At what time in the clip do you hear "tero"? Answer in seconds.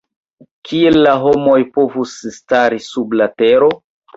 3.43-3.71